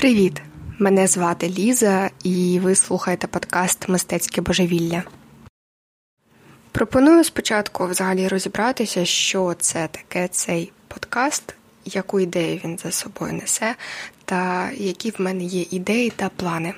[0.00, 0.42] Привіт!
[0.78, 5.02] Мене звати Ліза, і ви слухаєте подкаст Мистецьке божевілля.
[6.72, 13.74] Пропоную спочатку взагалі розібратися, що це таке цей подкаст, яку ідею він за собою несе,
[14.24, 16.74] та які в мене є ідеї та плани.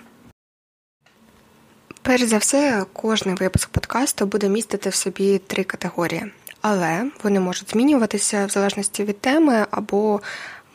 [2.02, 7.70] Перш за все, кожний випуск подкасту буде містити в собі три категорії, але вони можуть
[7.70, 10.20] змінюватися в залежності від теми або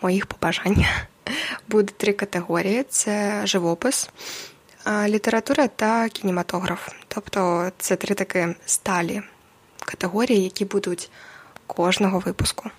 [0.01, 0.85] моїх побажань.
[1.67, 4.09] Буде три категорії: це живопис,
[5.07, 6.89] література та кінематограф.
[7.07, 9.21] Тобто це три такі сталі
[9.85, 11.09] категорії, які будуть
[11.67, 12.69] кожного випуску.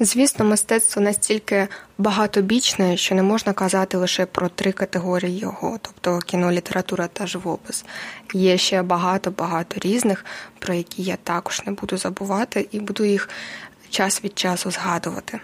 [0.00, 6.52] Звісно, мистецтво настільки багатобічне, що не можна казати лише про три категорії його, тобто кіно,
[6.52, 7.84] література та живопис.
[8.32, 10.24] Є ще багато-багато різних,
[10.58, 13.28] про які я також не буду забувати і буду їх
[13.90, 15.40] час від часу згадувати.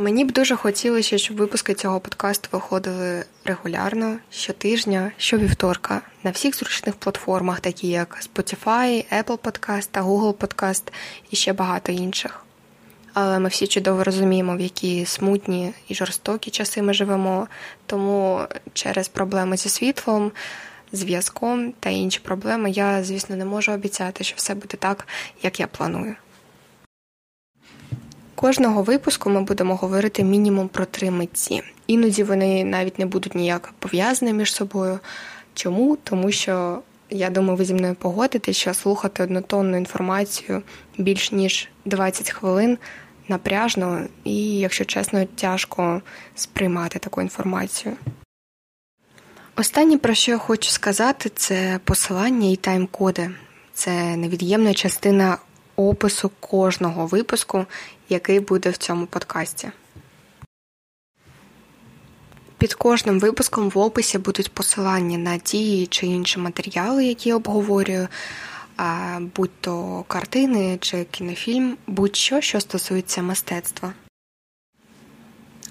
[0.00, 6.96] Мені б дуже хотілося, щоб випуски цього подкасту виходили регулярно щотижня, щовівторка, на всіх зручних
[6.96, 10.82] платформах, такі як Spotify, Apple Podcast та Google Podcast
[11.30, 12.44] і ще багато інших.
[13.14, 17.48] Але ми всі чудово розуміємо, в які смутні і жорстокі часи ми живемо,
[17.86, 18.40] тому
[18.72, 20.32] через проблеми зі світлом,
[20.92, 25.06] зв'язком та інші проблеми я, звісно, не можу обіцяти, що все буде так,
[25.42, 26.16] як я планую.
[28.40, 31.62] Кожного випуску ми будемо говорити мінімум про три митці.
[31.86, 34.98] Іноді вони навіть не будуть ніяк пов'язані між собою.
[35.54, 35.96] Чому?
[35.96, 36.78] Тому що
[37.10, 40.62] я думаю, ви зі мною погодите, що слухати однотонну інформацію
[40.98, 42.78] більш ніж 20 хвилин
[43.28, 46.02] напряжно і, якщо чесно, тяжко
[46.34, 47.96] сприймати таку інформацію.
[49.56, 53.30] Останнє, про що я хочу сказати, це посилання і тайм-коди.
[53.72, 55.38] Це невід'ємна частина
[55.78, 57.66] опису кожного випуску,
[58.08, 59.70] який буде в цьому подкасті.
[62.58, 68.08] Під кожним випуском в описі будуть посилання на ті чи інші матеріали, які я обговорюю,
[69.36, 73.92] будь то картини чи кінофільм, будь-що, що стосується мистецтва.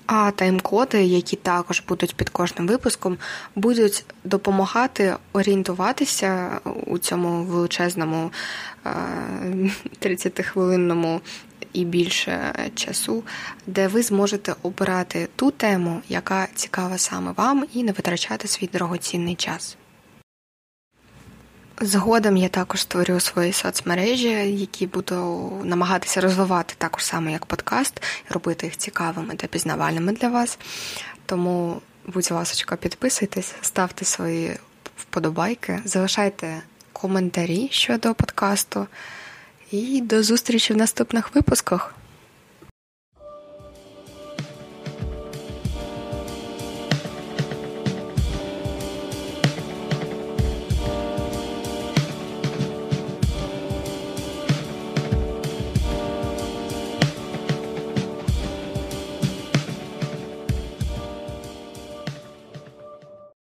[0.07, 3.17] А тайм-коди, які також будуть під кожним випуском,
[3.55, 8.31] будуть допомагати орієнтуватися у цьому величезному
[10.01, 11.19] 30-хвилинному
[11.73, 13.23] і більше часу,
[13.67, 19.35] де ви зможете обирати ту тему, яка цікава саме вам, і не витрачати свій дорогоцінний
[19.35, 19.77] час.
[21.81, 24.29] Згодом я також створю свої соцмережі,
[24.59, 30.59] які буду намагатися розвивати також саме як подкаст, робити їх цікавими та пізнавальними для вас.
[31.25, 34.57] Тому, будь ласка, підписуйтесь, ставте свої
[34.97, 36.61] вподобайки, залишайте
[36.93, 38.87] коментарі щодо подкасту.
[39.71, 41.96] І до зустрічі в наступних випусках.